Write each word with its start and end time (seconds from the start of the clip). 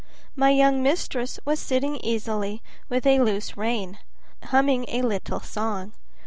My 0.35 0.49
young 0.49 0.81
mistress 0.81 1.39
was 1.45 1.59
sitting 1.59 1.97
easily 1.97 2.63
with 2.89 3.05
a 3.05 3.19
loose 3.19 3.55
rein, 3.55 3.99
humming 4.45 4.85
a 4.87 5.03
little 5.03 5.41
song. 5.41 5.93